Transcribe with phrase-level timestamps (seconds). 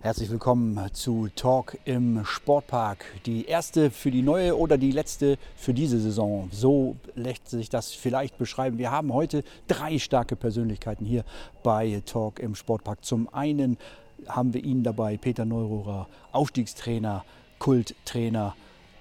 [0.00, 3.04] Herzlich willkommen zu Talk im Sportpark.
[3.26, 6.48] Die erste für die neue oder die letzte für diese Saison.
[6.52, 8.78] So lässt sich das vielleicht beschreiben.
[8.78, 11.24] Wir haben heute drei starke Persönlichkeiten hier
[11.64, 13.04] bei Talk im Sportpark.
[13.04, 13.76] Zum einen
[14.28, 17.24] haben wir ihn dabei, Peter Neururer, Aufstiegstrainer,
[17.58, 18.54] Kulttrainer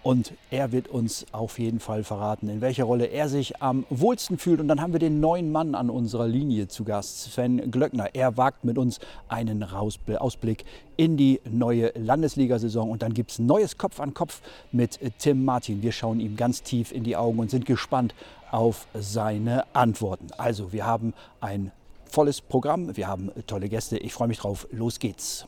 [0.04, 4.38] und er wird uns auf jeden Fall verraten, in welcher Rolle er sich am wohlsten
[4.38, 4.60] fühlt.
[4.60, 8.10] Und dann haben wir den neuen Mann an unserer Linie zu Gast, Sven Glöckner.
[8.14, 10.66] Er wagt mit uns einen Ausblick
[10.96, 12.90] in die neue Landesliga-Saison.
[12.90, 15.82] Und dann gibt es neues Kopf an Kopf mit Tim Martin.
[15.82, 18.16] Wir schauen ihm ganz tief in die Augen und sind gespannt
[18.52, 20.28] auf seine Antworten.
[20.38, 21.72] Also, wir haben ein
[22.10, 23.98] volles Programm, wir haben tolle Gäste.
[23.98, 24.68] Ich freue mich drauf.
[24.72, 25.46] Los geht's.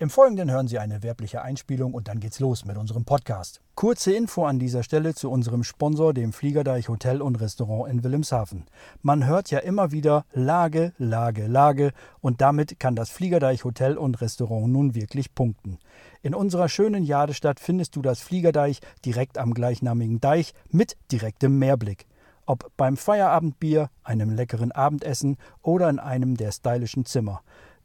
[0.00, 3.60] Im Folgenden hören Sie eine werbliche Einspielung und dann geht's los mit unserem Podcast.
[3.74, 8.66] Kurze Info an dieser Stelle zu unserem Sponsor, dem Fliegerdeich Hotel und Restaurant in Wilhelmshaven.
[9.02, 14.20] Man hört ja immer wieder Lage, Lage, Lage und damit kann das Fliegerdeich Hotel und
[14.20, 15.80] Restaurant nun wirklich punkten.
[16.22, 22.06] In unserer schönen Jadestadt findest du das Fliegerdeich direkt am gleichnamigen Deich mit direktem Meerblick.
[22.46, 27.40] Ob beim Feierabendbier, einem leckeren Abendessen oder in einem der stylischen Zimmer.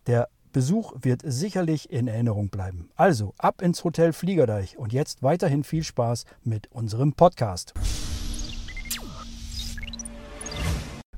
[0.05, 2.87] Der Besuch wird sicherlich in Erinnerung bleiben.
[2.95, 7.73] Also ab ins Hotel Fliegerdeich und jetzt weiterhin viel Spaß mit unserem Podcast.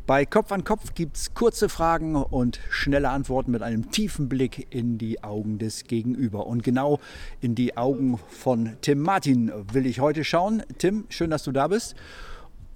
[0.07, 4.67] Bei Kopf an Kopf gibt es kurze Fragen und schnelle Antworten mit einem tiefen Blick
[4.73, 6.47] in die Augen des Gegenüber.
[6.47, 6.99] Und genau
[7.41, 10.63] in die Augen von Tim Martin will ich heute schauen.
[10.77, 11.95] Tim, schön, dass du da bist.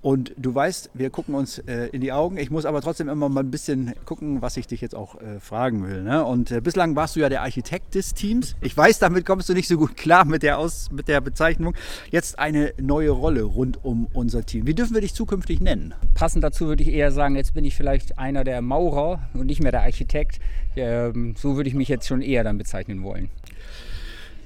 [0.02, 2.38] Und du weißt, wir gucken uns äh, in die Augen.
[2.38, 5.39] Ich muss aber trotzdem immer mal ein bisschen gucken, was ich dich jetzt auch äh,
[5.41, 6.03] fragen will.
[6.03, 6.23] Ne?
[6.23, 8.56] Und äh, bislang warst du ja der Architekt des Teams.
[8.61, 11.75] Ich weiß, damit kommst du nicht so gut klar mit der, Aus mit der Bezeichnung.
[12.11, 14.66] Jetzt eine neue Rolle rund um unser Team.
[14.67, 15.94] Wie dürfen wir dich zukünftig nennen?
[16.13, 19.62] Passend dazu würde ich eher sagen, jetzt bin ich vielleicht einer der Maurer und nicht
[19.62, 20.40] mehr der Architekt.
[20.78, 23.29] Ähm, so würde ich mich jetzt schon eher dann bezeichnen wollen.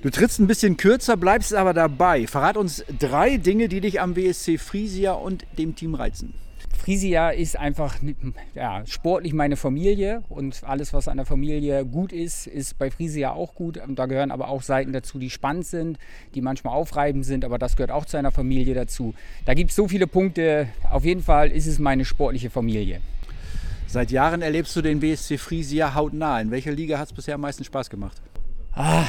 [0.04, 2.28] Du trittst ein bisschen kürzer, bleibst aber dabei.
[2.28, 6.34] Verrat uns drei Dinge, die dich am WSC Frisia und dem Team reizen.
[6.78, 7.96] Frisia ist einfach
[8.54, 13.32] ja, sportlich meine Familie und alles, was an der Familie gut ist, ist bei Frisia
[13.32, 13.80] auch gut.
[13.88, 15.98] Da gehören aber auch Seiten dazu, die spannend sind,
[16.36, 19.14] die manchmal aufreibend sind, aber das gehört auch zu einer Familie dazu.
[19.46, 20.68] Da gibt es so viele Punkte.
[20.92, 23.00] Auf jeden Fall ist es meine sportliche Familie.
[23.88, 26.42] Seit Jahren erlebst du den BSC Frisia hautnah.
[26.42, 28.22] In welcher Liga hat es bisher am meisten Spaß gemacht?
[28.76, 29.06] Ah,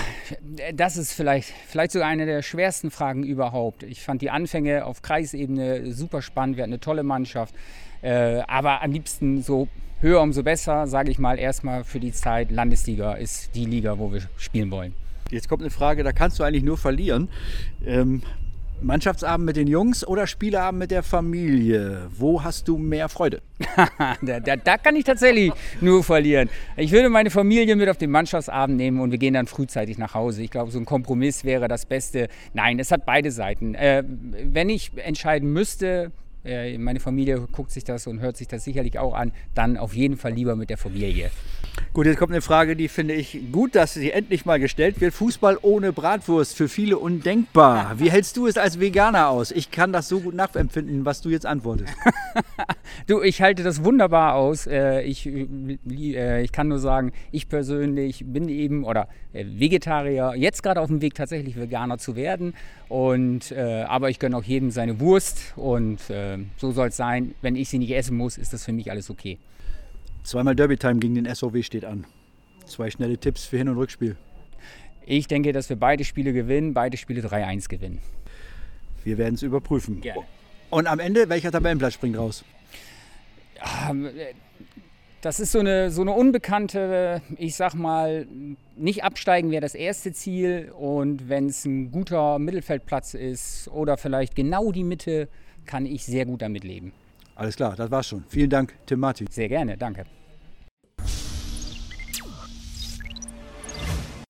[0.74, 3.82] das ist vielleicht, vielleicht sogar eine der schwersten Fragen überhaupt.
[3.82, 6.56] Ich fand die Anfänge auf Kreisebene super spannend.
[6.56, 7.54] Wir hatten eine tolle Mannschaft.
[8.02, 9.68] Äh, aber am liebsten so
[10.00, 12.50] höher umso besser, sage ich mal, erstmal für die Zeit.
[12.50, 14.94] Landesliga ist die Liga, wo wir spielen wollen.
[15.30, 17.30] Jetzt kommt eine Frage, da kannst du eigentlich nur verlieren.
[17.86, 18.22] Ähm,
[18.80, 22.08] Mannschaftsabend mit den Jungs oder Spieleabend mit der Familie?
[22.16, 23.40] Wo hast du mehr Freude?
[24.22, 26.50] da, da, da, kann ich tatsächlich nur verlieren.
[26.76, 30.14] Ich würde meine Familie mit auf den Mannschaftsabend nehmen und wir gehen dann frühzeitig nach
[30.14, 30.42] Hause.
[30.42, 32.28] Ich glaube, so ein Kompromiss wäre das Beste.
[32.52, 33.74] Nein, es hat beide Seiten.
[33.74, 36.12] Äh, wenn ich entscheiden müsste,
[36.44, 39.94] äh, meine Familie guckt sich das und hört sich das sicherlich auch an, dann auf
[39.94, 41.30] jeden Fall lieber mit der Familie.
[41.92, 45.14] Gut, jetzt kommt eine Frage, die finde ich gut, dass sie endlich mal gestellt wird.
[45.14, 47.98] Fußball ohne Bratwurst, für viele undenkbar.
[47.98, 49.50] Wie hältst du es als Veganer aus?
[49.50, 51.92] Ich kann das so gut nachempfinden, was du jetzt antwortest.
[53.06, 54.66] du, ich halte das wunderbar aus.
[54.66, 60.80] Äh, ich, äh, ich kann nur sagen, ich persönlich bin eben oder Vegetarier, jetzt gerade
[60.80, 62.54] auf dem Weg tatsächlich Veganer zu werden.
[62.88, 65.98] Und, aber ich gönne auch jedem seine Wurst und
[66.56, 67.34] so soll es sein.
[67.42, 69.38] Wenn ich sie nicht essen muss, ist das für mich alles okay.
[70.22, 72.06] Zweimal Derby-Time gegen den SOW steht an.
[72.66, 74.16] Zwei schnelle Tipps für Hin- und Rückspiel.
[75.06, 77.98] Ich denke, dass wir beide Spiele gewinnen, beide Spiele 3-1 gewinnen.
[79.04, 80.00] Wir werden es überprüfen.
[80.00, 80.22] Gerne.
[80.70, 82.44] Und am Ende, welcher Tabellenplatz springt raus?
[85.20, 88.26] Das ist so eine, so eine unbekannte, ich sag mal,
[88.76, 90.70] nicht absteigen wäre das erste Ziel.
[90.78, 95.28] Und wenn es ein guter Mittelfeldplatz ist oder vielleicht genau die Mitte,
[95.64, 96.92] kann ich sehr gut damit leben.
[97.36, 98.24] Alles klar, das war's schon.
[98.28, 99.26] Vielen Dank, Tim Martin.
[99.30, 100.04] Sehr gerne, danke.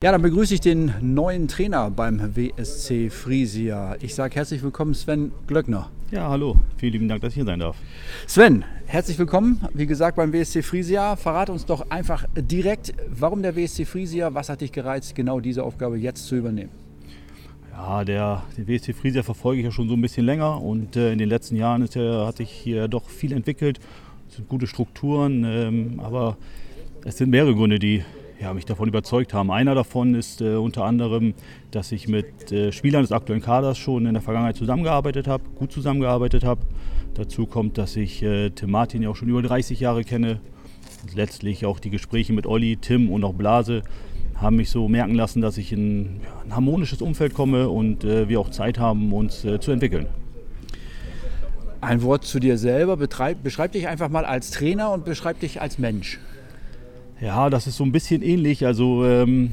[0.05, 3.97] Ja, dann begrüße ich den neuen Trainer beim WSC Frisia.
[4.03, 5.89] Ich sage herzlich willkommen, Sven Glöckner.
[6.11, 6.57] Ja, hallo.
[6.77, 7.79] Vielen lieben Dank, dass ich hier sein darf.
[8.27, 9.63] Sven, herzlich willkommen.
[9.73, 11.17] Wie gesagt, beim WSC Frisia.
[11.17, 15.63] Verrat uns doch einfach direkt, warum der WSC Frisia, was hat dich gereizt, genau diese
[15.63, 16.69] Aufgabe jetzt zu übernehmen?
[17.73, 21.13] Ja, der, den WSC Frisia verfolge ich ja schon so ein bisschen länger und äh,
[21.13, 23.81] in den letzten Jahren ist ja, hat sich hier doch viel entwickelt.
[24.29, 26.37] Es sind gute Strukturen, ähm, aber
[27.07, 28.05] es sind mehrere Gründe, die
[28.41, 29.51] ja, mich davon überzeugt haben.
[29.51, 31.35] Einer davon ist äh, unter anderem,
[31.71, 35.73] dass ich mit äh, Spielern des aktuellen Kaders schon in der Vergangenheit zusammengearbeitet habe, gut
[35.73, 36.63] zusammengearbeitet habe.
[37.15, 40.41] Dazu kommt, dass ich äh, Tim Martin ja auch schon über 30 Jahre kenne.
[41.03, 43.83] Und letztlich auch die Gespräche mit Olli, Tim und auch Blase
[44.37, 48.29] haben mich so merken lassen, dass ich in ja, ein harmonisches Umfeld komme und äh,
[48.29, 50.07] wir auch Zeit haben, uns äh, zu entwickeln.
[51.81, 52.97] Ein Wort zu dir selber.
[52.97, 56.19] Betreib, beschreib dich einfach mal als Trainer und beschreib dich als Mensch.
[57.21, 58.67] Ja, das ist so ein bisschen ähnlich.
[58.67, 59.53] Also ähm,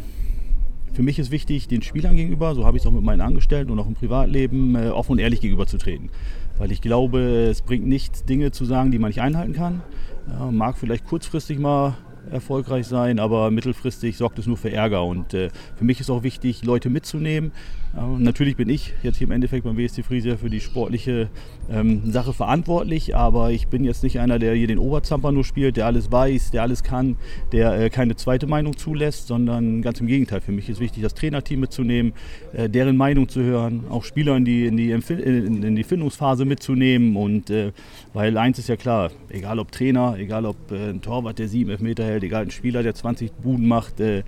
[0.93, 3.71] für mich ist wichtig, den Spielern gegenüber, so habe ich es auch mit meinen Angestellten
[3.71, 6.09] und auch im Privatleben, äh, offen und ehrlich gegenüberzutreten.
[6.57, 7.19] Weil ich glaube,
[7.49, 9.81] es bringt nichts, Dinge zu sagen, die man nicht einhalten kann.
[10.27, 11.95] Ja, mag vielleicht kurzfristig mal
[12.29, 15.03] erfolgreich sein, aber mittelfristig sorgt es nur für Ärger.
[15.03, 17.51] Und äh, für mich ist auch wichtig, Leute mitzunehmen.
[17.95, 21.29] Äh, natürlich bin ich jetzt hier im Endeffekt beim WSC Friesia für die sportliche
[21.69, 25.77] ähm, Sache verantwortlich, aber ich bin jetzt nicht einer, der hier den Oberzamper nur spielt,
[25.77, 27.17] der alles weiß, der alles kann,
[27.51, 30.41] der äh, keine zweite Meinung zulässt, sondern ganz im Gegenteil.
[30.41, 32.13] Für mich ist wichtig, das Trainerteam mitzunehmen,
[32.53, 36.45] äh, deren Meinung zu hören, auch Spieler in die, in die, in, in die Findungsphase
[36.45, 37.15] mitzunehmen.
[37.15, 37.71] Und äh,
[38.13, 41.69] weil eins ist ja klar, egal ob Trainer, egal ob äh, ein Torwart, der sieben
[41.69, 44.23] Elfmeter hält, egal ein Spieler, der 20 Buden macht, äh,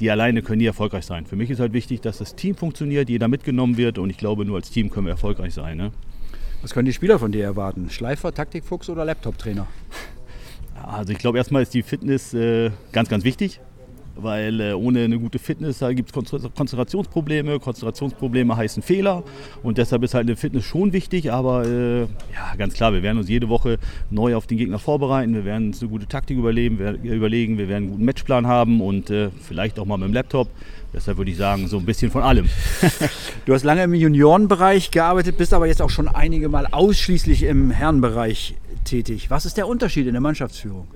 [0.00, 1.26] die alleine können nie erfolgreich sein.
[1.26, 4.44] Für mich ist halt wichtig, dass das Team funktioniert, jeder mitgenommen wird und ich glaube,
[4.44, 5.76] nur als Team können wir erfolgreich sein.
[5.76, 5.92] Ne?
[6.62, 7.90] Was können die Spieler von dir erwarten?
[7.90, 9.66] Schleifer, Taktikfuchs oder Laptop-Trainer?
[10.82, 13.60] Also ich glaube, erstmal ist die Fitness äh, ganz, ganz wichtig
[14.20, 17.58] weil äh, ohne eine gute Fitness gibt es Konzentrationsprobleme.
[17.58, 19.22] Konzentrationsprobleme heißen Fehler
[19.62, 23.18] und deshalb ist halt eine Fitness schon wichtig, aber äh, ja, ganz klar, wir werden
[23.18, 23.78] uns jede Woche
[24.10, 27.68] neu auf den Gegner vorbereiten, wir werden uns eine gute Taktik überlegen, wir, überlegen, wir
[27.68, 30.48] werden einen guten Matchplan haben und äh, vielleicht auch mal mit dem Laptop.
[30.92, 32.48] Deshalb würde ich sagen, so ein bisschen von allem.
[33.46, 37.70] du hast lange im Juniorenbereich gearbeitet, bist aber jetzt auch schon einige Mal ausschließlich im
[37.70, 38.54] Herrenbereich
[38.84, 39.30] tätig.
[39.30, 40.88] Was ist der Unterschied in der Mannschaftsführung?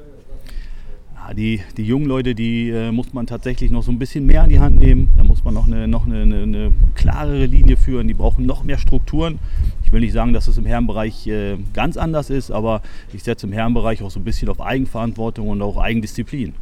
[1.36, 4.50] Die, die jungen Leute, die äh, muss man tatsächlich noch so ein bisschen mehr in
[4.50, 5.10] die Hand nehmen.
[5.16, 8.08] Da muss man noch eine, noch eine, eine, eine klarere Linie führen.
[8.08, 9.38] Die brauchen noch mehr Strukturen.
[9.84, 12.82] Ich will nicht sagen, dass es im Herrenbereich äh, ganz anders ist, aber
[13.12, 16.54] ich setze im Herrenbereich auch so ein bisschen auf Eigenverantwortung und auch Eigendisziplin.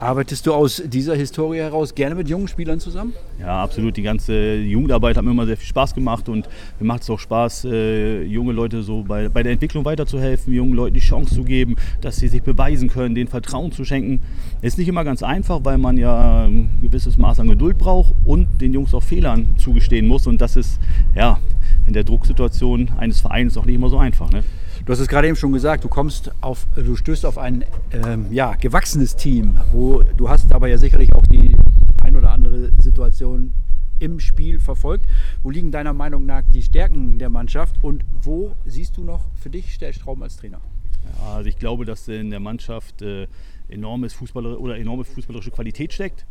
[0.00, 3.14] Arbeitest du aus dieser Historie heraus gerne mit jungen Spielern zusammen?
[3.40, 3.96] Ja, absolut.
[3.96, 6.48] Die ganze Jugendarbeit hat mir immer sehr viel Spaß gemacht und
[6.78, 10.74] mir macht es auch Spaß, äh, junge Leute so bei, bei der Entwicklung weiterzuhelfen, jungen
[10.74, 14.20] Leuten die Chance zu geben, dass sie sich beweisen können, denen Vertrauen zu schenken.
[14.62, 18.60] Ist nicht immer ganz einfach, weil man ja ein gewisses Maß an Geduld braucht und
[18.60, 20.28] den Jungs auch Fehlern zugestehen muss.
[20.28, 20.78] Und das ist
[21.16, 21.40] ja
[21.88, 24.30] in der Drucksituation eines Vereins auch nicht immer so einfach.
[24.30, 24.44] Ne?
[24.88, 28.24] Du hast es gerade eben schon gesagt, du kommst auf, du stößt auf ein ähm,
[28.30, 31.54] ja, gewachsenes Team, wo du hast aber ja sicherlich auch die
[32.02, 33.52] ein oder andere Situation
[33.98, 35.04] im Spiel verfolgt.
[35.42, 39.50] Wo liegen deiner Meinung nach die Stärken der Mannschaft und wo siehst du noch für
[39.50, 40.62] dich Stellstrauben als Trainer?
[41.04, 43.26] Ja, also ich glaube, dass in der Mannschaft äh,
[43.68, 46.26] enormes Fußballer oder enorme fußballerische Qualität steckt.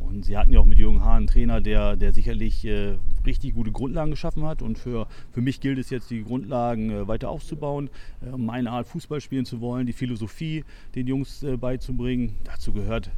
[0.00, 2.94] Und sie hatten ja auch mit Jürgen Hahn einen Trainer, der, der sicherlich äh,
[3.26, 4.62] richtig gute Grundlagen geschaffen hat.
[4.62, 7.90] Und für, für mich gilt es jetzt, die Grundlagen äh, weiter aufzubauen,
[8.22, 10.64] äh, meine Art Fußball spielen zu wollen, die Philosophie
[10.94, 12.36] den Jungs äh, beizubringen.
[12.44, 13.10] Dazu gehört,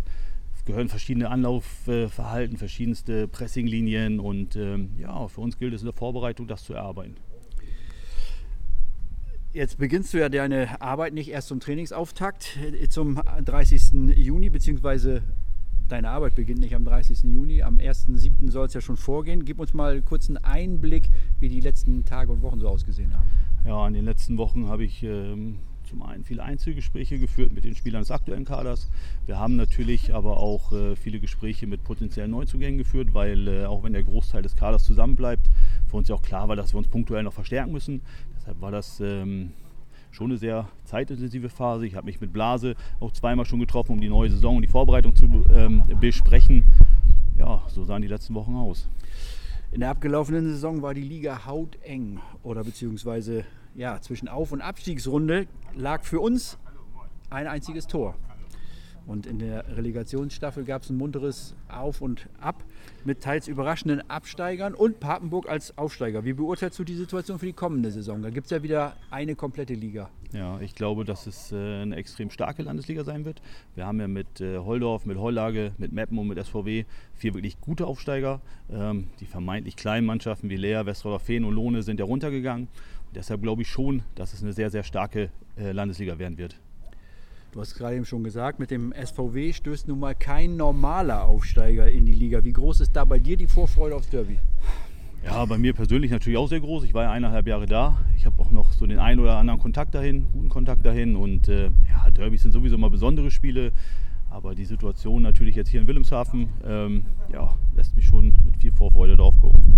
[0.65, 4.19] gehören verschiedene Anlaufverhalten, verschiedenste Pressinglinien.
[4.19, 7.17] Und ähm, ja, für uns gilt es in der Vorbereitung, das zu erarbeiten.
[9.53, 14.17] Jetzt beginnst du ja deine Arbeit nicht erst zum Trainingsauftakt äh, zum 30.
[14.17, 15.23] Juni, beziehungsweise
[15.89, 17.25] deine Arbeit beginnt nicht am 30.
[17.25, 18.49] Juni, am 1.7.
[18.53, 19.45] soll es ja schon vorgehen.
[19.45, 23.29] Gib uns mal kurz einen Einblick, wie die letzten Tage und Wochen so ausgesehen haben.
[23.67, 27.75] Ja, in den letzten Wochen habe ich ähm, zum einen viele Einzelgespräche geführt mit den
[27.75, 28.89] Spielern des aktuellen Kaders.
[29.27, 33.83] Wir haben natürlich aber auch äh, viele Gespräche mit potenziellen Neuzugängen geführt, weil äh, auch
[33.83, 35.51] wenn der Großteil des Kaders zusammenbleibt,
[35.91, 38.01] für uns ja auch klar war, dass wir uns punktuell noch verstärken müssen.
[38.37, 39.53] Deshalb war das ähm,
[40.11, 41.87] schon eine sehr zeitintensive Phase.
[41.87, 44.69] Ich habe mich mit Blase auch zweimal schon getroffen, um die neue Saison und die
[44.69, 46.65] Vorbereitung zu ähm, besprechen.
[47.37, 48.89] Ja, so sahen die letzten Wochen aus.
[49.73, 53.45] In der abgelaufenen Saison war die Liga hauteng oder beziehungsweise
[53.75, 56.59] ja, zwischen Auf- und Abstiegsrunde lag für uns
[57.31, 58.17] ein einziges Tor.
[59.07, 62.65] Und in der Relegationsstaffel gab es ein munteres Auf und Ab
[63.05, 66.25] mit teils überraschenden Absteigern und Papenburg als Aufsteiger.
[66.25, 68.23] Wie beurteilst du die Situation für die kommende Saison?
[68.23, 70.11] Da gibt es ja wieder eine komplette Liga.
[70.33, 73.43] Ja, ich glaube, dass es äh, eine extrem starke Landesliga sein wird.
[73.75, 77.61] Wir haben ja mit äh, Holdorf, mit Hollage, mit Meppen und mit SVW vier wirklich
[77.61, 78.41] gute Aufsteiger.
[78.71, 82.69] Ähm, die vermeintlich kleinen Mannschaften wie Lea, Westroller Feen und Lohne sind ja runtergegangen.
[83.09, 86.61] Und deshalb glaube ich schon, dass es eine sehr, sehr starke äh, Landesliga werden wird.
[87.53, 91.91] Du hast gerade eben schon gesagt, mit dem SVW stößt nun mal kein normaler Aufsteiger
[91.91, 92.45] in die Liga.
[92.45, 94.39] Wie groß ist da bei dir die Vorfreude aufs Derby?
[95.25, 96.85] Ja, bei mir persönlich natürlich auch sehr groß.
[96.85, 97.99] Ich war ja eineinhalb Jahre da.
[98.17, 101.17] Ich habe auch noch so den einen oder anderen Kontakt dahin, guten Kontakt dahin.
[101.17, 103.73] Und äh, ja, Derbys sind sowieso mal besondere Spiele.
[104.31, 107.03] Aber die Situation natürlich jetzt hier in Wilhelmshaven ähm,
[107.33, 109.75] ja, lässt mich schon mit viel Vorfreude drauf gucken.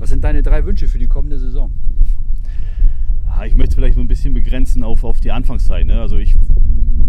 [0.00, 1.70] Was sind deine drei Wünsche für die kommende Saison?
[3.28, 5.86] Ja, ich möchte es vielleicht so ein bisschen begrenzen auf, auf die Anfangszeit.
[5.86, 6.00] Ne?
[6.00, 6.34] Also ich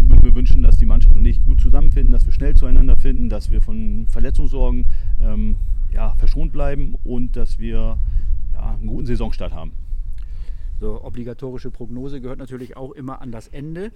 [0.08, 3.28] würde mir wünschen, dass die Mannschaft und ich gut zusammenfinden, dass wir schnell zueinander finden,
[3.28, 4.86] dass wir von Verletzungssorgen
[5.20, 5.56] ähm,
[5.92, 7.98] ja, verschont bleiben und dass wir
[8.52, 9.72] ja, einen guten Saisonstart haben.
[10.80, 13.92] So, obligatorische Prognose gehört natürlich auch immer an das Ende.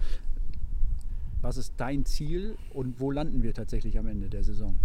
[1.41, 4.75] Was ist dein Ziel und wo landen wir tatsächlich am Ende der Saison?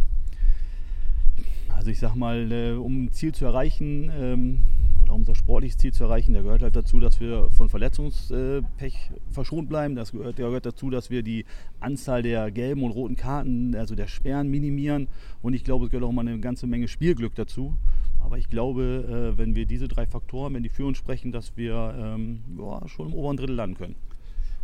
[1.68, 4.58] Also ich sag mal, äh, um ein Ziel zu erreichen ähm,
[5.04, 9.10] oder um unser sportliches Ziel zu erreichen, da gehört halt dazu, dass wir von Verletzungspech
[9.30, 9.94] verschont bleiben.
[9.94, 11.44] Das gehört, gehört dazu, dass wir die
[11.80, 15.08] Anzahl der gelben und roten Karten, also der Sperren minimieren.
[15.42, 17.74] Und ich glaube, es gehört auch mal eine ganze Menge Spielglück dazu.
[18.22, 21.56] Aber ich glaube, äh, wenn wir diese drei Faktoren, wenn die für uns sprechen, dass
[21.56, 23.96] wir ähm, ja, schon im oberen Drittel landen können.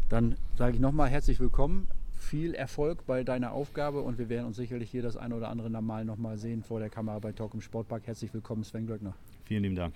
[0.09, 1.87] Dann sage ich nochmal herzlich willkommen.
[2.13, 5.71] Viel Erfolg bei deiner Aufgabe und wir werden uns sicherlich hier das ein oder andere
[5.83, 8.07] Mal nochmal sehen vor der Kamera bei Talk im Sportpark.
[8.07, 9.15] Herzlich willkommen, Sven Glöckner.
[9.45, 9.95] Vielen lieben Dank.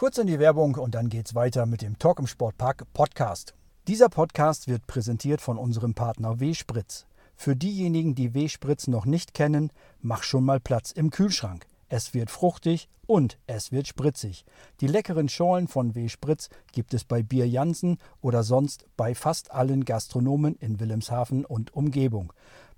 [0.00, 3.52] Kurz in die Werbung und dann geht's weiter mit dem Talk im Sportpark Podcast.
[3.86, 7.04] Dieser Podcast wird präsentiert von unserem Partner W-Spritz.
[7.36, 11.66] Für diejenigen, die W-Spritz noch nicht kennen, mach schon mal Platz im Kühlschrank.
[11.90, 14.46] Es wird fruchtig und es wird spritzig.
[14.80, 16.08] Die leckeren Schorlen von W.
[16.08, 21.74] Spritz gibt es bei Bier Jansen oder sonst bei fast allen Gastronomen in Wilhelmshaven und
[21.74, 22.32] Umgebung.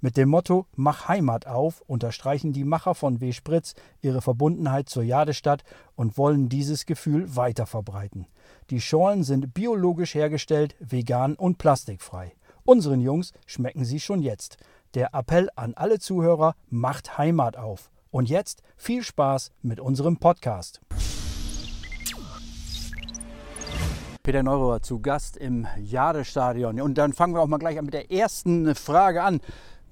[0.05, 3.31] Mit dem Motto Mach Heimat auf unterstreichen die Macher von W.
[3.31, 5.63] Spritz ihre Verbundenheit zur Jadestadt
[5.95, 8.27] und wollen dieses Gefühl weiter verbreiten.
[8.71, 12.35] Die Schorlen sind biologisch hergestellt, vegan und plastikfrei.
[12.65, 14.57] Unseren Jungs schmecken sie schon jetzt.
[14.95, 17.93] Der Appell an alle Zuhörer, macht Heimat auf.
[18.11, 20.81] Und jetzt viel Spaß mit unserem Podcast.
[24.25, 26.81] Peter Neurohr zu Gast im Jadestadion.
[26.81, 29.41] Und dann fangen wir auch mal gleich mit der ersten Frage an.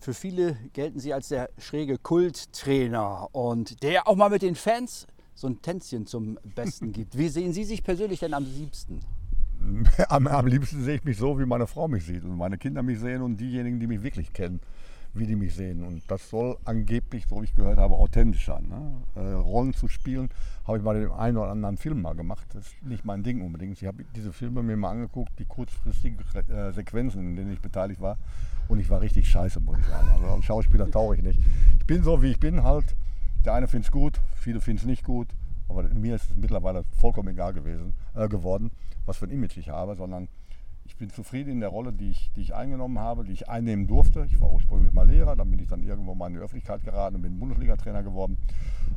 [0.00, 5.06] Für viele gelten Sie als der schräge Kulttrainer und der auch mal mit den Fans
[5.34, 7.18] so ein Tänzchen zum Besten gibt.
[7.18, 9.00] Wie sehen Sie sich persönlich denn am liebsten?
[10.08, 12.82] Am, am liebsten sehe ich mich so, wie meine Frau mich sieht und meine Kinder
[12.82, 14.60] mich sehen und diejenigen, die mich wirklich kennen
[15.14, 15.82] wie die mich sehen.
[15.82, 18.68] Und das soll angeblich, so wie ich gehört habe, authentisch sein.
[18.68, 19.20] Ne?
[19.20, 20.28] Äh, Rollen zu spielen,
[20.66, 22.46] habe ich bei dem einen oder anderen Film mal gemacht.
[22.52, 23.80] Das ist nicht mein Ding unbedingt.
[23.80, 28.00] Ich habe diese Filme mir mal angeguckt, die kurzfristigen äh, Sequenzen, in denen ich beteiligt
[28.00, 28.18] war.
[28.68, 30.08] Und ich war richtig scheiße, muss ich sagen.
[30.14, 31.40] Also als Schauspieler tauche ich nicht.
[31.78, 32.94] Ich bin so, wie ich bin halt.
[33.44, 35.28] Der eine findet es gut, viele finden es nicht gut.
[35.68, 38.70] Aber mir ist es mittlerweile vollkommen egal gewesen, äh, geworden,
[39.06, 40.28] was für ein Image ich habe, sondern
[40.90, 43.86] ich bin zufrieden in der Rolle, die ich, die ich eingenommen habe, die ich einnehmen
[43.86, 44.26] durfte.
[44.26, 47.14] Ich war ursprünglich mal Lehrer, dann bin ich dann irgendwo mal in die Öffentlichkeit geraten
[47.14, 48.36] und bin Bundesliga-Trainer geworden.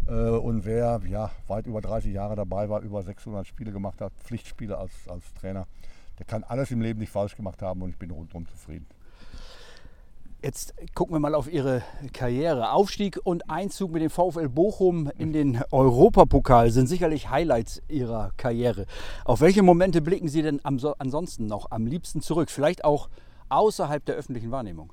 [0.08, 4.12] Äh, und wer ja, weit über 30 Jahre dabei war, über 600 Spiele gemacht hat,
[4.18, 5.68] Pflichtspiele als, als Trainer,
[6.18, 8.88] der kann alles im Leben nicht falsch gemacht haben und ich bin rundum zufrieden.
[10.44, 12.72] Jetzt gucken wir mal auf Ihre Karriere.
[12.74, 18.86] Aufstieg und Einzug mit dem VfL Bochum in den Europapokal sind sicherlich Highlights Ihrer Karriere.
[19.24, 22.52] Auf welche Momente blicken Sie denn ansonsten noch am liebsten zurück?
[22.52, 23.08] Vielleicht auch
[23.48, 24.92] außerhalb der öffentlichen Wahrnehmung?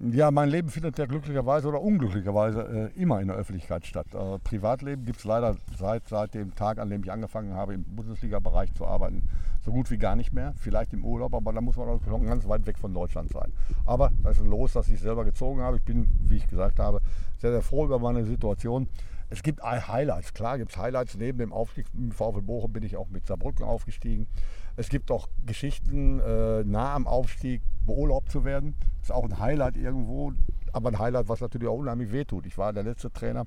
[0.00, 4.06] Ja, mein Leben findet ja glücklicherweise oder unglücklicherweise äh, immer in der Öffentlichkeit statt.
[4.14, 7.84] Äh, Privatleben gibt es leider seit, seit dem Tag, an dem ich angefangen habe, im
[7.84, 9.28] Bundesliga-Bereich zu arbeiten,
[9.64, 10.54] so gut wie gar nicht mehr.
[10.56, 13.52] Vielleicht im Urlaub, aber da muss man auch ganz weit weg von Deutschland sein.
[13.84, 15.76] Aber das ist ein Los, das ich selber gezogen habe.
[15.76, 17.00] Ich bin, wie ich gesagt habe,
[17.38, 18.88] sehr, sehr froh über meine Situation.
[19.30, 21.16] Es gibt Highlights, klar gibt es Highlights.
[21.16, 24.26] Neben dem Aufstieg mit VfL Bochum bin ich auch mit Saarbrücken aufgestiegen.
[24.76, 28.74] Es gibt auch Geschichten, äh, nah am Aufstieg beurlaubt zu werden.
[29.00, 30.32] Das ist auch ein Highlight irgendwo,
[30.72, 32.46] aber ein Highlight, was natürlich auch unheimlich wehtut.
[32.46, 33.44] Ich war der letzte Trainer,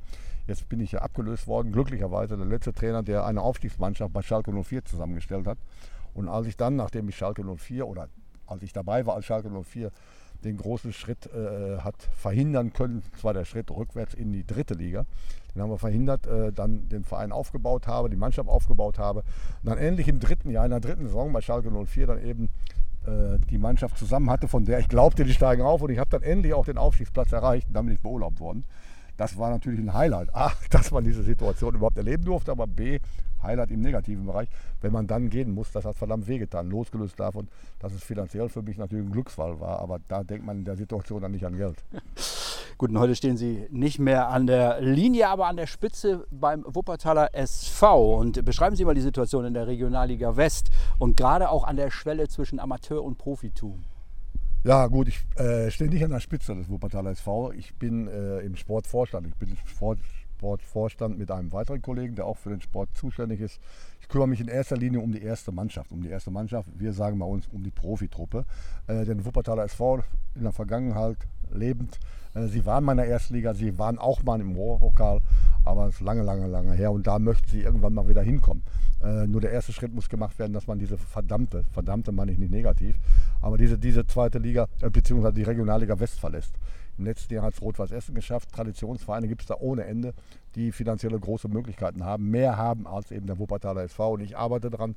[0.47, 4.51] jetzt bin ich ja abgelöst worden, glücklicherweise der letzte Trainer, der eine Aufstiegsmannschaft bei Schalke
[4.51, 5.57] 04 zusammengestellt hat.
[6.13, 8.09] Und als ich dann, nachdem ich Schalke 04 oder
[8.45, 9.91] als ich dabei war als Schalke 04,
[10.43, 15.05] den großen Schritt äh, hat verhindern können, zwar der Schritt rückwärts in die dritte Liga,
[15.53, 19.23] den haben wir verhindert, äh, dann den Verein aufgebaut habe, die Mannschaft aufgebaut habe.
[19.63, 22.49] Und dann endlich im dritten Jahr, in der dritten Saison bei Schalke 04 dann eben
[23.05, 26.09] äh, die Mannschaft zusammen hatte, von der ich glaubte, die steigen auf und ich habe
[26.09, 28.65] dann endlich auch den Aufstiegsplatz erreicht und dann bin ich beurlaubt worden.
[29.17, 30.35] Das war natürlich ein Highlight.
[30.35, 32.99] A, dass man diese Situation überhaupt erleben durfte, aber B,
[33.43, 34.49] Highlight im negativen Bereich,
[34.81, 37.47] wenn man dann gehen muss, das hat verdammt wehgetan, losgelöst davon,
[37.79, 40.75] dass es finanziell für mich natürlich ein Glücksfall war, aber da denkt man in der
[40.75, 41.83] Situation dann nicht an Geld.
[42.77, 46.65] Gut, und heute stehen Sie nicht mehr an der Linie, aber an der Spitze beim
[46.67, 48.17] Wuppertaler SV.
[48.17, 51.89] Und beschreiben Sie mal die Situation in der Regionalliga West und gerade auch an der
[51.89, 53.85] Schwelle zwischen Amateur und Profitum.
[54.65, 57.51] Ja, gut, ich äh, stehe nicht an der Spitze des Wuppertaler SV.
[57.51, 59.27] Ich bin äh, im Sportvorstand.
[59.27, 59.99] Ich bin Sport,
[60.37, 63.59] Sportvorstand mit einem weiteren Kollegen, der auch für den Sport zuständig ist.
[64.01, 65.91] Ich kümmere mich in erster Linie um die erste Mannschaft.
[65.91, 68.43] Um die erste Mannschaft, wir sagen bei uns um die Profitruppe.
[68.87, 69.99] Äh, den Wuppertaler SV
[70.33, 71.17] in der Vergangenheit
[71.53, 71.99] lebend.
[72.33, 75.21] Äh, sie waren mal in der Erstliga, sie waren auch mal im Ruhrpokal,
[75.65, 78.63] aber es ist lange, lange, lange her und da möchten sie irgendwann mal wieder hinkommen.
[79.03, 82.37] Äh, nur der erste Schritt muss gemacht werden, dass man diese verdammte, verdammte meine ich
[82.37, 82.95] nicht negativ,
[83.41, 86.53] aber diese, diese zweite Liga, äh, beziehungsweise die Regionalliga West verlässt.
[86.97, 88.51] Im letzten Jahr hat es Rot-Weiß Essen geschafft.
[88.53, 90.13] Traditionsvereine gibt es da ohne Ende,
[90.55, 94.13] die finanzielle große Möglichkeiten haben, mehr haben als eben der Wuppertaler SV.
[94.13, 94.95] Und ich arbeite daran,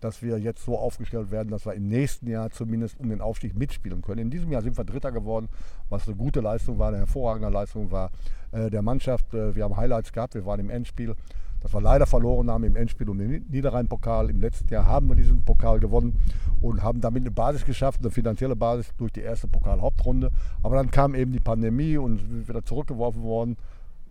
[0.00, 3.56] dass wir jetzt so aufgestellt werden, dass wir im nächsten Jahr zumindest um den Aufstieg
[3.56, 4.20] mitspielen können.
[4.20, 5.48] In diesem Jahr sind wir Dritter geworden,
[5.88, 8.10] was eine gute Leistung war, eine hervorragende Leistung war
[8.52, 9.32] äh, der Mannschaft.
[9.34, 11.14] Äh, wir haben Highlights gehabt, wir waren im Endspiel,
[11.60, 14.30] das wir leider verloren haben im Endspiel um den Niederrhein-Pokal.
[14.30, 16.18] Im letzten Jahr haben wir diesen Pokal gewonnen
[16.60, 20.30] und haben damit eine Basis geschafft, eine finanzielle Basis durch die erste Pokal-Hauptrunde.
[20.62, 23.56] Aber dann kam eben die Pandemie und sind wieder zurückgeworfen worden,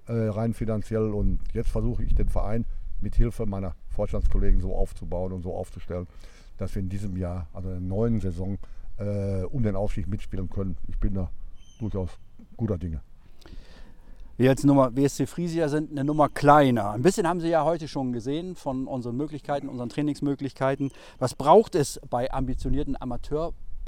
[0.08, 1.14] äh, rein finanziell.
[1.14, 2.66] Und jetzt versuche ich den Verein
[3.02, 6.08] mit Hilfe meiner Vorstandskollegen so aufzubauen und so aufzustellen,
[6.58, 8.58] dass wir in diesem Jahr, also in der neuen Saison,
[8.98, 10.78] äh, um den Aufstieg mitspielen können.
[10.88, 11.30] Ich bin da
[11.80, 12.10] durchaus
[12.58, 13.02] guter Dinge.
[14.38, 16.92] Wir als Nummer WSC Friesia sind eine Nummer kleiner.
[16.92, 20.92] Ein bisschen haben Sie ja heute schon gesehen von unseren Möglichkeiten, unseren Trainingsmöglichkeiten.
[21.18, 22.96] Was braucht es bei ambitionierten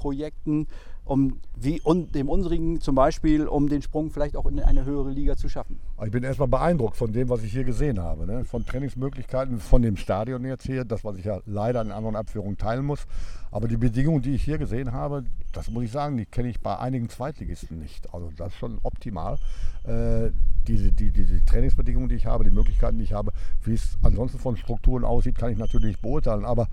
[0.01, 0.67] Amateurprojekten,
[1.03, 5.09] um wie und dem unsrigen zum Beispiel, um den Sprung vielleicht auch in eine höhere
[5.09, 5.79] Liga zu schaffen?
[6.03, 8.25] Ich bin erstmal beeindruckt von dem, was ich hier gesehen habe.
[8.25, 8.45] Ne?
[8.45, 12.57] Von Trainingsmöglichkeiten, von dem Stadion jetzt hier, das, was ich ja leider in anderen Abführungen
[12.57, 13.05] teilen muss.
[13.51, 16.61] Aber die Bedingungen, die ich hier gesehen habe, das muss ich sagen, die kenne ich
[16.61, 18.13] bei einigen Zweitligisten nicht.
[18.13, 19.37] Also das ist schon optimal.
[19.83, 20.29] Äh,
[20.67, 23.31] diese, die, diese Trainingsbedingungen, die ich habe, die Möglichkeiten, die ich habe,
[23.63, 26.45] wie es ansonsten von Strukturen aussieht, kann ich natürlich beurteilen.
[26.45, 26.67] Aber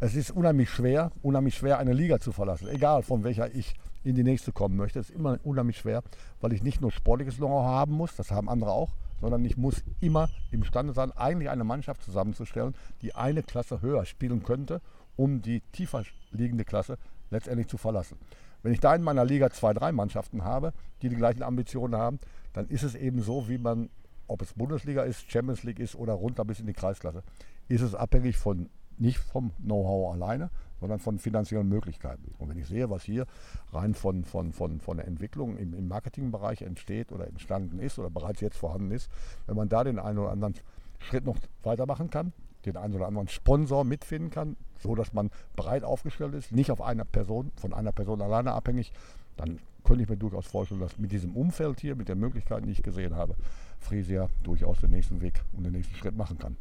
[0.00, 2.68] es ist unheimlich schwer, unheimlich schwer, eine Liga zu verlassen.
[2.68, 3.74] Egal von welcher ich
[4.04, 5.00] in die nächste kommen möchte.
[5.00, 6.02] Es ist immer unheimlich schwer,
[6.40, 8.90] weil ich nicht nur sportliches Know-how haben muss, das haben andere auch,
[9.20, 14.44] sondern ich muss immer imstande sein, eigentlich eine Mannschaft zusammenzustellen, die eine Klasse höher spielen
[14.44, 14.80] könnte,
[15.16, 16.96] um die tiefer liegende Klasse
[17.30, 18.16] letztendlich zu verlassen.
[18.62, 22.18] Wenn ich da in meiner Liga zwei, drei Mannschaften habe, die die gleichen Ambitionen haben,
[22.52, 23.90] dann ist es eben so, wie man,
[24.26, 27.22] ob es Bundesliga ist, Champions League ist oder runter bis in die Kreisklasse,
[27.68, 32.32] ist es abhängig von nicht vom Know-how alleine, sondern von finanziellen Möglichkeiten.
[32.38, 33.26] Und wenn ich sehe, was hier
[33.72, 38.10] rein von, von, von, von der Entwicklung im, im Marketingbereich entsteht oder entstanden ist oder
[38.10, 39.10] bereits jetzt vorhanden ist,
[39.46, 40.54] wenn man da den einen oder anderen
[40.98, 42.32] Schritt noch weitermachen kann,
[42.64, 46.80] den einen oder anderen Sponsor mitfinden kann, so dass man breit aufgestellt ist, nicht auf
[46.80, 48.92] einer Person, von einer Person alleine abhängig,
[49.36, 52.72] dann könnte ich mir durchaus vorstellen, dass mit diesem Umfeld hier, mit den Möglichkeiten, die
[52.72, 53.36] ich gesehen habe,
[53.78, 56.56] Frisia durchaus den nächsten Weg und den nächsten Schritt machen kann.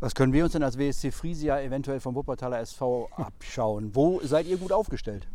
[0.00, 3.94] Was können wir uns denn als WSC Friesia eventuell vom Wuppertaler SV abschauen?
[3.94, 5.26] Wo seid ihr gut aufgestellt?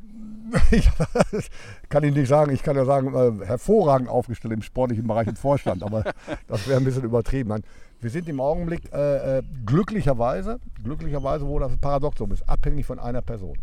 [1.31, 5.27] Ich kann Ihnen nicht sagen, ich kann ja sagen, äh, hervorragend aufgestellt im sportlichen Bereich
[5.27, 6.03] im Vorstand, aber
[6.47, 7.49] das wäre ein bisschen übertrieben.
[7.49, 7.63] Nein,
[7.99, 13.21] wir sind im Augenblick äh, äh glücklicherweise, glücklicherweise, wo das Paradoxum ist, abhängig von einer
[13.21, 13.57] Person.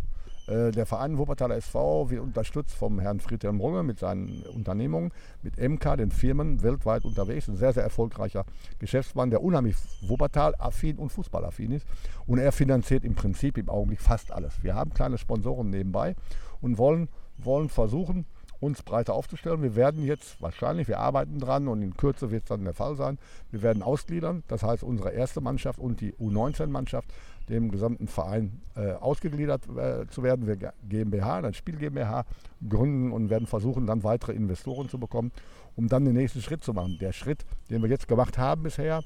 [0.47, 5.59] Äh, der Verein Wuppertaler SV wird unterstützt vom Herrn Friedhelm Runge mit seinen Unternehmungen, mit
[5.59, 7.49] MK, den Firmen weltweit unterwegs.
[7.49, 8.45] Ein sehr, sehr erfolgreicher
[8.79, 11.87] Geschäftsmann, der unheimlich Wuppertal-affin und Fußballaffin ist.
[12.27, 14.63] Und er finanziert im Prinzip im Augenblick fast alles.
[14.63, 16.15] Wir haben kleine Sponsoren nebenbei
[16.61, 18.27] und wollen, wollen versuchen,
[18.61, 19.63] uns breiter aufzustellen.
[19.63, 22.97] Wir werden jetzt wahrscheinlich, wir arbeiten dran und in Kürze wird es dann der Fall
[22.97, 23.19] sein,
[23.51, 24.43] wir werden ausgliedern.
[24.49, 27.13] Das heißt, unsere erste Mannschaft und die U19-Mannschaft
[27.49, 30.47] dem gesamten Verein äh, ausgegliedert äh, zu werden.
[30.47, 32.25] Wir GmbH, ein Spiel GmbH
[32.69, 35.33] gründen und werden versuchen, dann weitere Investoren zu bekommen,
[35.77, 36.99] um dann den nächsten Schritt zu machen.
[37.01, 39.03] Der Schritt, den wir jetzt gemacht haben bisher,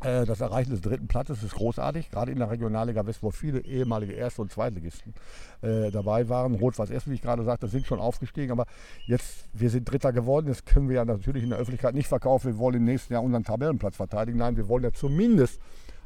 [0.00, 4.12] das Erreichen des dritten Platzes ist großartig, gerade in der Regionalliga West, wo viele ehemalige
[4.12, 5.14] Erste- und Zweitligisten
[5.62, 6.54] äh, dabei waren.
[6.54, 8.66] Rot-Weiß Essen, wie ich gerade sagte, sind schon aufgestiegen, aber
[9.06, 10.48] jetzt, wir sind Dritter geworden.
[10.48, 12.52] Das können wir ja natürlich in der Öffentlichkeit nicht verkaufen.
[12.52, 14.38] Wir wollen im nächsten Jahr unseren Tabellenplatz verteidigen.
[14.38, 15.60] Nein, wir wollen ja zumindest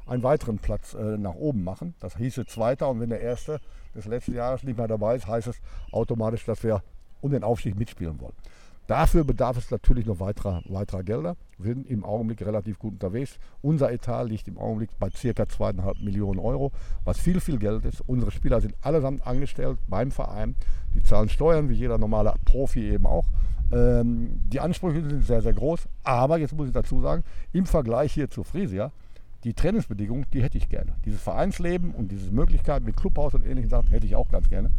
[0.07, 1.95] einen weiteren Platz äh, nach oben machen.
[1.99, 3.61] Das hieße Zweiter und wenn der Erste
[3.95, 6.83] des letzten Jahres nicht mehr dabei ist, heißt es automatisch, dass wir
[7.21, 8.35] um den Aufstieg mitspielen wollen.
[8.91, 11.37] Dafür bedarf es natürlich noch weiterer, weiterer Gelder.
[11.59, 13.39] Wir sind im Augenblick relativ gut unterwegs.
[13.63, 15.45] Unser Etat liegt im Augenblick bei ca.
[15.45, 16.73] 2,5 Millionen Euro,
[17.05, 18.01] was viel, viel Geld ist.
[18.09, 20.57] Unsere Spieler sind allesamt angestellt beim Verein.
[20.93, 23.27] Die zahlen Steuern, wie jeder normale Profi eben auch.
[23.71, 25.87] Ähm, die Ansprüche sind sehr, sehr groß.
[26.03, 27.23] Aber jetzt muss ich dazu sagen,
[27.53, 28.91] im Vergleich hier zu Frisia,
[29.45, 30.93] die Trainingsbedingungen, die hätte ich gerne.
[31.05, 34.71] Dieses Vereinsleben und diese Möglichkeit mit Clubhaus und ähnlichen Sachen hätte ich auch ganz gerne.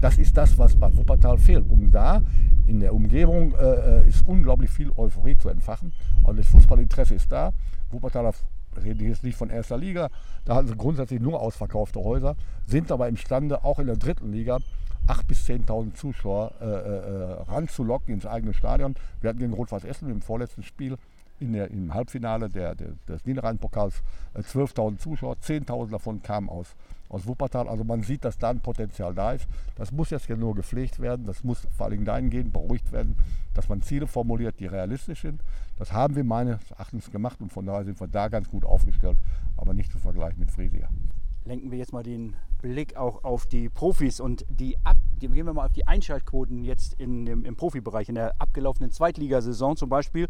[0.00, 1.64] Das ist das, was bei Wuppertal fehlt.
[1.68, 2.22] Um da
[2.66, 5.92] in der Umgebung äh, ist unglaublich viel Euphorie zu entfachen.
[6.22, 7.52] Und das Fußballinteresse ist da.
[7.90, 8.32] Wuppertaler
[8.82, 10.08] rede jetzt nicht von erster Liga,
[10.44, 14.58] da hatten sie grundsätzlich nur ausverkaufte Häuser, sind aber imstande, auch in der dritten Liga
[15.06, 18.94] 8.000 bis 10.000 Zuschauer äh, äh, ranzulocken ins eigene Stadion.
[19.20, 20.96] Wir hatten gegen Rot-Weiß Essen im vorletzten Spiel
[21.40, 24.02] in der, im Halbfinale der, der, des Niederrhein-Pokals
[24.34, 26.74] äh, 12.000 Zuschauer, 10.000 davon kamen aus,
[27.10, 27.68] aus Wuppertal.
[27.68, 29.46] Also man sieht, dass da ein Potenzial da ist.
[29.74, 31.26] Das muss jetzt nur gepflegt werden.
[31.26, 33.16] Das muss vor allem dahingehend beruhigt werden,
[33.52, 35.42] dass man Ziele formuliert, die realistisch sind.
[35.76, 39.18] Das haben wir meines Erachtens gemacht und von daher sind wir da ganz gut aufgestellt,
[39.56, 40.88] aber nicht zu vergleichen mit Friesia.
[41.44, 45.44] Lenken wir jetzt mal den Blick auch auf die Profis und die, ab, gehen wir
[45.52, 50.28] mal auf die Einschaltquoten jetzt in dem, im Profibereich in der abgelaufenen Zweitligasaison zum Beispiel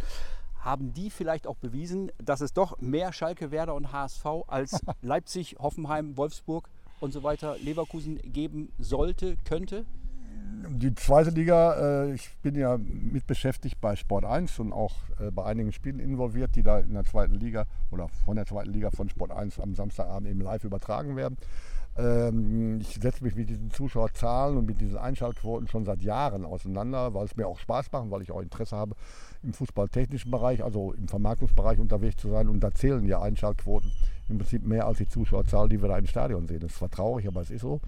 [0.60, 5.56] haben die vielleicht auch bewiesen, dass es doch mehr Schalke, Werder und HSV als Leipzig,
[5.58, 6.68] Hoffenheim, Wolfsburg
[7.00, 9.84] und so weiter, Leverkusen geben sollte, könnte?
[10.68, 15.30] Die zweite Liga, äh, ich bin ja mit beschäftigt bei Sport 1 und auch äh,
[15.30, 18.90] bei einigen Spielen involviert, die da in der zweiten Liga oder von der zweiten Liga
[18.90, 21.38] von Sport 1 am Samstagabend eben live übertragen werden.
[21.96, 27.14] Ähm, ich setze mich mit diesen Zuschauerzahlen und mit diesen Einschaltquoten schon seit Jahren auseinander,
[27.14, 28.94] weil es mir auch Spaß macht, weil ich auch Interesse habe,
[29.42, 32.48] im fußballtechnischen Bereich, also im Vermarktungsbereich unterwegs zu sein.
[32.48, 33.90] Und da zählen ja Einschaltquoten
[34.28, 36.60] im Prinzip mehr als die Zuschauerzahl, die wir da im Stadion sehen.
[36.60, 37.80] Das ist zwar traurig, aber es ist so.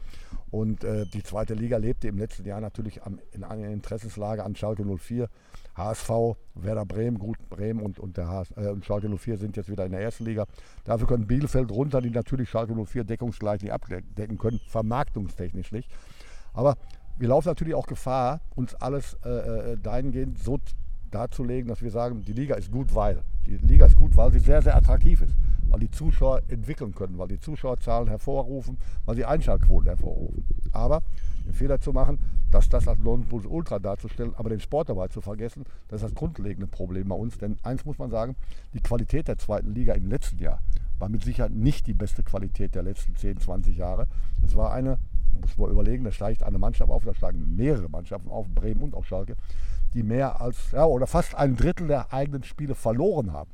[0.52, 4.54] Und äh, die zweite Liga lebte im letzten Jahr natürlich am, in einer Interessenslage an
[4.54, 5.30] Schalke 04.
[5.74, 6.10] HSV,
[6.54, 9.86] Werder Bremen, Gut Bremen und, und, der HS, äh, und Schalke 04 sind jetzt wieder
[9.86, 10.44] in der ersten Liga.
[10.84, 15.88] Dafür können Bielefeld runter, die natürlich Schalke 04 deckungsgleich nicht abdecken können, vermarktungstechnisch nicht.
[16.52, 16.76] Aber
[17.18, 20.58] wir laufen natürlich auch Gefahr, uns alles äh, äh dahingehend so
[21.14, 23.22] darzulegen, dass wir sagen, die Liga ist gut, weil.
[23.46, 25.37] Die Liga ist gut, weil sie sehr, sehr attraktiv ist.
[25.68, 30.44] Weil die Zuschauer entwickeln können, weil die Zuschauerzahlen hervorrufen, weil sie Einschaltquoten hervorrufen.
[30.72, 31.03] Aber
[31.46, 32.18] den Fehler zu machen,
[32.51, 36.66] dass das als Nonplusultra darzustellen, aber den Sport dabei zu vergessen, das ist das grundlegende
[36.66, 37.38] Problem bei uns.
[37.38, 38.37] Denn eins muss man sagen,
[38.75, 40.61] die Qualität der zweiten Liga im letzten Jahr
[40.98, 44.07] war mit Sicherheit nicht die beste Qualität der letzten 10, 20 Jahre.
[44.44, 44.98] Es war eine,
[45.40, 48.94] muss man überlegen, da steigt eine Mannschaft auf, da steigen mehrere Mannschaften auf, Bremen und
[48.94, 49.35] auch Schalke,
[49.94, 53.50] die mehr als, ja, oder fast ein Drittel der eigenen Spiele verloren haben.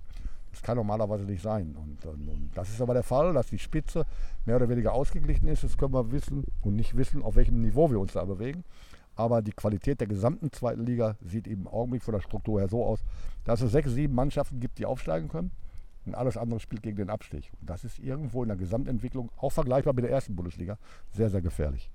[0.53, 1.77] Das kann normalerweise nicht sein.
[1.77, 4.05] Und, und, und, das ist aber der Fall, dass die Spitze
[4.44, 5.62] mehr oder weniger ausgeglichen ist.
[5.62, 8.64] Das können wir wissen und nicht wissen, auf welchem Niveau wir uns da bewegen.
[9.14, 12.68] Aber die Qualität der gesamten zweiten Liga sieht eben im Augenblick von der Struktur her
[12.68, 13.01] so aus,
[13.44, 15.51] dass es sechs, sieben Mannschaften gibt, die aufsteigen können.
[16.07, 17.51] Und alles andere spielt gegen den Abstieg.
[17.61, 20.79] Und das ist irgendwo in der Gesamtentwicklung, auch vergleichbar mit der ersten Bundesliga,
[21.12, 21.90] sehr, sehr gefährlich.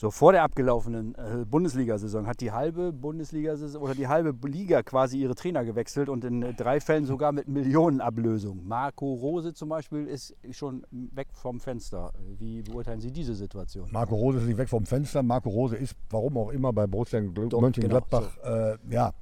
[0.00, 5.18] So vor der abgelaufenen äh, Bundesliga-Saison hat die halbe Bundesliga-Saison oder die halbe Liga quasi
[5.18, 8.64] ihre Trainer gewechselt und in äh, drei Fällen sogar mit Millionenablösung.
[8.64, 12.12] Marco Rose zum Beispiel ist schon weg vom Fenster.
[12.38, 13.88] Wie beurteilen Sie diese Situation?
[13.90, 15.24] Marco Rose ist nicht weg vom Fenster.
[15.24, 18.36] Marco Rose ist, warum auch immer, bei Borussia Mönchengladbach.
[18.40, 18.74] Genau, so.
[18.74, 19.12] äh, ja,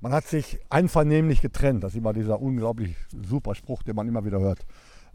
[0.00, 1.82] man hat sich einvernehmlich getrennt.
[1.82, 2.94] Das ist immer dieser unglaublich
[3.26, 4.64] super Spruch, den man immer wieder hört.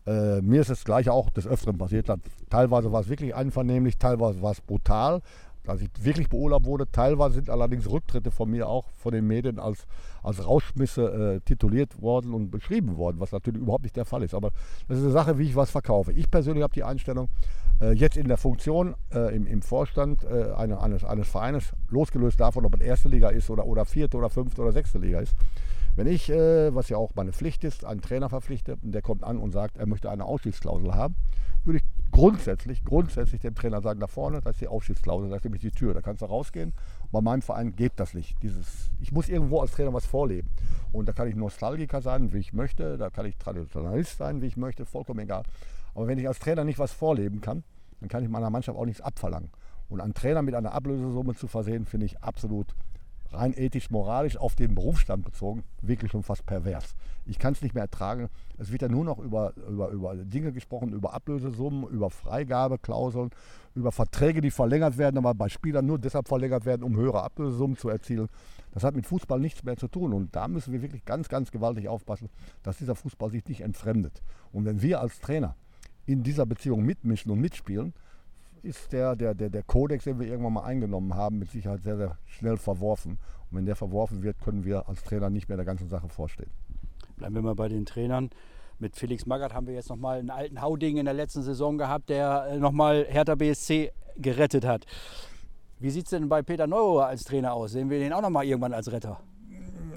[0.08, 2.08] Äh, mir ist das gleiche auch des Öfteren passiert.
[2.50, 5.22] Teilweise war es wirklich einvernehmlich, teilweise war es brutal,
[5.68, 6.90] dass ich wirklich beurlaubt wurde.
[6.92, 9.86] Teilweise sind allerdings Rücktritte von mir auch von den Medien als,
[10.24, 14.34] als Rauschmisse äh, tituliert worden und beschrieben worden, was natürlich überhaupt nicht der Fall ist.
[14.34, 14.52] Aber
[14.88, 16.14] das ist eine Sache, wie ich was verkaufe.
[16.14, 17.30] Ich persönlich habe die Einstellung,
[17.82, 22.66] äh, jetzt in der Funktion äh, im, im, Vorstand äh, eines, eines Vereines, losgelöst davon,
[22.66, 25.36] ob es erste Liga ist oder, oder vierte oder fünfte oder sechste Liga ist,
[25.96, 29.24] wenn ich, äh, was ja auch meine Pflicht ist, einen Trainer verpflichte und der kommt
[29.24, 31.16] an und sagt, er möchte eine Ausstiegsklausel haben,
[31.66, 35.44] würde ich grundsätzlich, grundsätzlich dem Trainer sagen, da vorne, das ist die Ausstiegsklausel, da ist
[35.44, 36.74] nämlich die Tür, da kannst du rausgehen.
[37.12, 38.36] Bei meinem Verein geht das nicht.
[38.42, 40.50] Dieses, ich muss irgendwo als Trainer was vorleben.
[40.92, 44.48] Und da kann ich Nostalgiker sein, wie ich möchte, da kann ich Traditionalist sein, wie
[44.48, 45.44] ich möchte, vollkommen egal.
[45.94, 47.64] Aber wenn ich als Trainer nicht was vorleben kann,
[48.00, 49.52] dann kann ich meiner Mannschaft auch nichts abverlangen.
[49.88, 52.74] Und einen Trainer mit einer Ablösesumme zu versehen, finde ich absolut
[53.32, 56.96] rein ethisch, moralisch auf den Berufsstand bezogen, wirklich schon fast pervers.
[57.26, 58.30] Ich kann es nicht mehr ertragen.
[58.58, 63.32] Es wird ja nur noch über, über, über Dinge gesprochen, über Ablösesummen, über Freigabeklauseln,
[63.76, 67.78] über Verträge, die verlängert werden, aber bei Spielern nur deshalb verlängert werden, um höhere Ablösesummen
[67.78, 68.28] zu erzielen.
[68.72, 70.13] Das hat mit Fußball nichts mehr zu tun.
[70.13, 72.30] Und da müssen wir wirklich ganz, ganz gewaltig aufpassen,
[72.63, 74.22] dass dieser Fußball sich nicht entfremdet.
[74.52, 75.56] Und wenn wir als Trainer
[76.06, 77.94] in dieser Beziehung mitmischen und mitspielen,
[78.68, 81.98] ist der, der, der, der Kodex, den wir irgendwann mal eingenommen haben, mit Sicherheit sehr,
[81.98, 83.18] sehr schnell verworfen.
[83.50, 86.52] Und wenn der verworfen wird, können wir als Trainer nicht mehr der ganzen Sache vorstehen.
[87.16, 88.30] Bleiben wir mal bei den Trainern.
[88.80, 92.10] Mit Felix Magath haben wir jetzt nochmal einen alten Hauding in der letzten Saison gehabt,
[92.10, 94.86] der äh, nochmal Hertha BSC gerettet hat.
[95.80, 97.72] Wie sieht es denn bei Peter Neurohr als Trainer aus?
[97.72, 99.20] Sehen wir den auch nochmal irgendwann als Retter?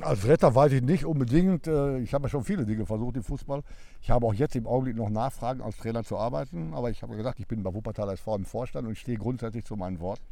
[0.03, 1.67] Als Retter weiß ich nicht unbedingt.
[1.67, 3.63] Äh, ich habe ja schon viele Dinge versucht im Fußball.
[4.01, 6.75] Ich habe auch jetzt im Augenblick noch Nachfragen, als Trainer zu arbeiten.
[6.75, 9.65] Aber ich habe gesagt, ich bin bei Wuppertal SV im Vorstand und ich stehe grundsätzlich
[9.65, 10.25] zu meinen Worten.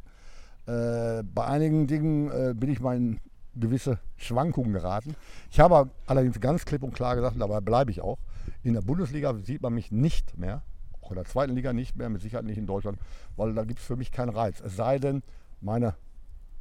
[0.65, 3.19] Äh, bei einigen Dingen äh, bin ich mal in
[3.55, 5.15] gewisse Schwankungen geraten.
[5.51, 8.17] Ich habe allerdings ganz klipp und klar gesagt, dabei bleibe ich auch,
[8.63, 10.61] in der Bundesliga sieht man mich nicht mehr,
[11.01, 12.99] auch in der zweiten Liga nicht mehr, mit Sicherheit nicht in Deutschland,
[13.35, 14.61] weil da gibt es für mich keinen Reiz.
[14.61, 15.23] Es sei denn,
[15.61, 15.95] meine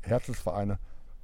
[0.00, 0.78] Herzensvereine,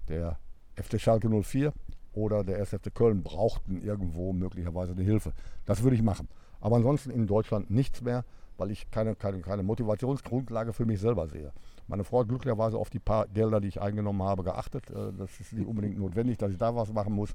[0.09, 0.39] der
[0.77, 1.73] FC Schalke 04
[2.15, 5.33] oder der SFC Köln brauchten irgendwo möglicherweise eine Hilfe.
[5.67, 6.29] Das würde ich machen.
[6.61, 8.25] Aber ansonsten in Deutschland nichts mehr,
[8.57, 11.53] weil ich keine, keine, keine Motivationsgrundlage für mich selber sehe.
[11.89, 14.91] Meine Frau hat glücklicherweise auf die paar Gelder, die ich eingenommen habe, geachtet.
[14.91, 17.35] Äh, das ist nicht unbedingt notwendig, dass ich da was machen muss.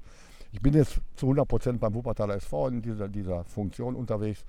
[0.52, 4.44] Ich bin jetzt zu 100 Prozent beim Wuppertaler SV in dieser, dieser Funktion unterwegs.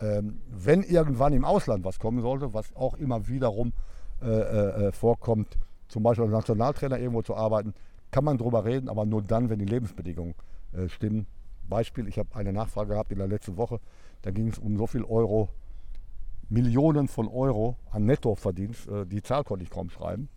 [0.00, 3.72] Ähm, wenn irgendwann im Ausland was kommen sollte, was auch immer wiederum
[4.20, 5.56] äh, äh vorkommt,
[5.88, 7.72] zum Beispiel als Nationaltrainer irgendwo zu arbeiten,
[8.10, 10.34] kann man darüber reden, aber nur dann, wenn die Lebensbedingungen
[10.72, 11.26] äh, stimmen.
[11.68, 13.80] Beispiel, ich habe eine Nachfrage gehabt in der letzten Woche,
[14.22, 15.48] da ging es um so viel Euro,
[16.48, 20.28] Millionen von Euro an Nettoverdienst, äh, die Zahl konnte ich kaum schreiben.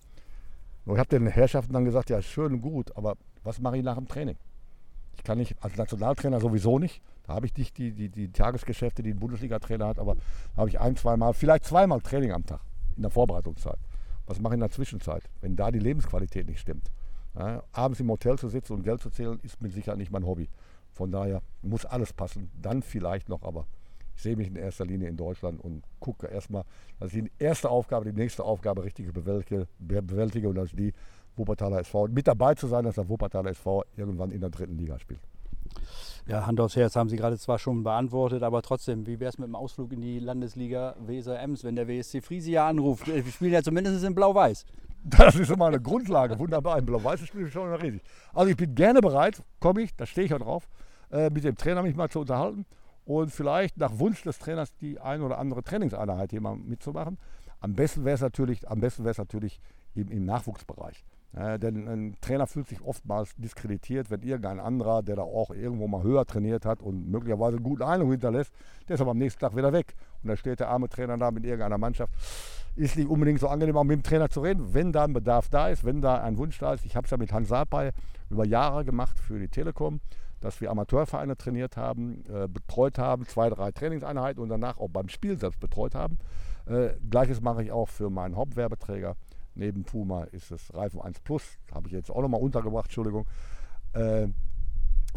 [0.86, 3.84] Und ich habe den Herrschaften dann gesagt, ja schön und gut, aber was mache ich
[3.84, 4.38] nach dem Training?
[5.16, 9.04] Ich kann nicht, als Nationaltrainer sowieso nicht, da habe ich nicht die, die, die Tagesgeschäfte,
[9.04, 12.62] die ein Bundesliga-Trainer hat, aber da habe ich ein, zweimal, vielleicht zweimal Training am Tag
[12.96, 13.78] in der Vorbereitungszeit.
[14.26, 16.90] Was mache ich in der Zwischenzeit, wenn da die Lebensqualität nicht stimmt?
[17.38, 20.26] Ja, abends im Hotel zu sitzen und Geld zu zählen, ist mit Sicherheit nicht mein
[20.26, 20.50] Hobby.
[20.92, 22.50] Von daher muss alles passen.
[22.62, 23.66] Dann vielleicht noch, aber
[24.16, 26.64] ich sehe mich in erster Linie in Deutschland und gucke erstmal,
[27.00, 30.94] dass ich die erste Aufgabe, die nächste Aufgabe richtig bewältige, bewältige und dass die
[31.38, 35.00] Wuppertaler SV mit dabei zu sein, dass der Wuppertaler SV irgendwann in der dritten Liga
[35.00, 35.22] spielt.
[36.28, 39.38] Ja, Hand aufs Herz haben Sie gerade zwar schon beantwortet, aber trotzdem, wie wäre es
[39.38, 43.08] mit dem Ausflug in die Landesliga Weser Ems, wenn der WSC Friesia anruft?
[43.08, 44.66] Wir spielen ja zumindest in Blau-Weiß.
[45.04, 46.76] Das ist immer eine Grundlage, wunderbar.
[46.76, 48.02] Ein blau-weißes Spiel ist schon riesig.
[48.34, 50.68] Also ich bin gerne bereit, komme ich, da stehe ich auch drauf,
[51.12, 52.66] äh, mit dem Trainer mich mal zu unterhalten
[53.06, 57.18] und vielleicht nach Wunsch des Trainers die ein oder andere Trainingseinheit hier mal mitzumachen.
[57.62, 59.60] Am besten wäre es natürlich, am besten wäre es natürlich
[59.96, 61.04] im, im Nachwuchsbereich.
[61.32, 66.02] Denn ein Trainer fühlt sich oftmals diskreditiert, wenn irgendein anderer, der da auch irgendwo mal
[66.02, 68.52] höher trainiert hat und möglicherweise einen guten Eindruck hinterlässt,
[68.88, 69.94] der ist aber am nächsten Tag wieder weg.
[70.24, 72.12] Und da steht der arme Trainer da mit irgendeiner Mannschaft.
[72.76, 75.50] Ist nicht unbedingt so angenehm, auch mit dem Trainer zu reden, wenn da ein Bedarf
[75.50, 76.84] da ist, wenn da ein Wunsch da ist.
[76.86, 77.92] Ich habe es ja mit Hans Sapai
[78.32, 80.02] über Jahre gemacht für die Telekom,
[80.42, 85.10] dass wir Amateurvereine trainiert haben, äh, betreut haben, zwei, drei Trainingseinheiten und danach auch beim
[85.10, 86.18] Spiel selbst betreut haben.
[86.66, 89.16] Äh, Gleiches mache ich auch für meinen Hauptwerbeträger
[89.60, 91.44] Neben Puma ist es Reifen 1 Plus,
[91.74, 93.26] habe ich jetzt auch nochmal untergebracht, Entschuldigung.
[93.94, 94.28] Äh,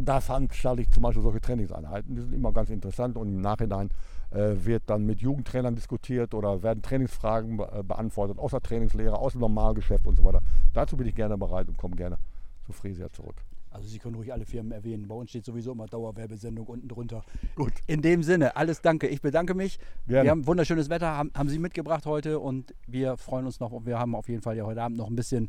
[0.02, 3.90] da veranstalte ich zum Beispiel solche Trainingseinheiten, die sind immer ganz interessant und im Nachhinein
[4.31, 9.33] äh, wird dann mit Jugendtrainern diskutiert oder werden Trainingsfragen be äh, beantwortet, außer Trainingslehre, aus
[9.33, 10.40] dem Normalgeschäft und so weiter.
[10.72, 12.18] Dazu bin ich gerne bereit und komme gerne
[12.66, 13.37] zu Friesia zurück.
[13.73, 15.09] Also Sie können ruhig alle Firmen erwähnen.
[15.09, 17.25] Bei uns steht sowieso immer Dauerwerbesendung unten drunter.
[17.55, 17.73] Gut.
[17.87, 19.09] In dem Sinne, alles Danke.
[19.09, 19.79] Ich bedanke mich.
[20.07, 20.25] Gerne.
[20.25, 23.73] Wir haben wunderschönes Wetter, haben, haben Sie mitgebracht heute und wir freuen uns noch.
[23.85, 25.49] Wir haben auf jeden Fall ja heute Abend noch ein bisschen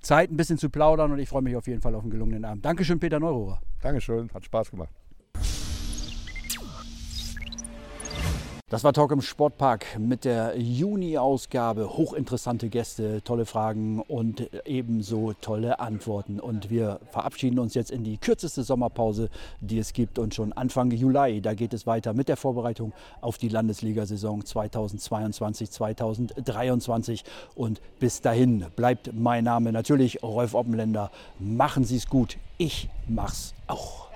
[0.00, 2.44] Zeit, ein bisschen zu plaudern und ich freue mich auf jeden Fall auf einen gelungenen
[2.44, 2.64] Abend.
[2.64, 3.60] Dankeschön, Peter Neurohrer.
[3.80, 4.90] Dankeschön, hat Spaß gemacht.
[8.74, 11.96] Das war Talk im Sportpark mit der Juni-Ausgabe.
[11.96, 16.40] Hochinteressante Gäste, tolle Fragen und ebenso tolle Antworten.
[16.40, 20.18] Und wir verabschieden uns jetzt in die kürzeste Sommerpause, die es gibt.
[20.18, 27.22] Und schon Anfang Juli, da geht es weiter mit der Vorbereitung auf die Landesliga-Saison 2022-2023.
[27.54, 31.12] Und bis dahin bleibt mein Name natürlich Rolf Oppenländer.
[31.38, 32.38] Machen Sie es gut.
[32.58, 34.08] Ich mach's auch.